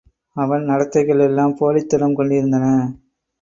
அவன் 0.35 0.63
நடத்தைகள் 0.63 1.19
எல்லாம் 1.19 1.53
போலித்தனம் 1.59 2.15
கொண்டிருந்தன. 2.15 2.65